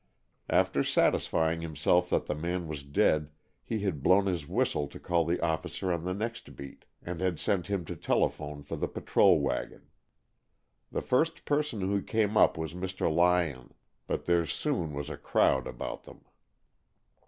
After 0.49 0.83
satisfying 0.83 1.61
himself 1.61 2.09
that 2.09 2.25
the 2.25 2.33
man 2.33 2.67
was 2.67 2.81
dead 2.81 3.29
he 3.63 3.81
had 3.81 4.01
blown 4.01 4.25
his 4.25 4.47
whistle 4.47 4.87
to 4.87 4.99
call 4.99 5.25
the 5.25 5.39
officer 5.41 5.93
on 5.93 6.05
the 6.05 6.13
next 6.15 6.55
beat, 6.55 6.85
and 7.03 7.19
had 7.21 7.39
sent 7.39 7.67
him 7.67 7.85
to 7.85 7.95
telephone 7.95 8.63
for 8.63 8.75
the 8.75 8.87
patrol 8.87 9.39
wagon. 9.41 9.91
The 10.91 11.03
first 11.03 11.45
person 11.45 11.81
who 11.81 12.01
came 12.01 12.35
up 12.35 12.57
was 12.57 12.73
Mr. 12.73 13.13
Lyon, 13.13 13.75
but 14.07 14.25
there 14.25 14.47
soon 14.47 14.93
was 14.95 15.11
a 15.11 15.17
crowd 15.17 15.67
about 15.67 16.05
them. 16.05 16.25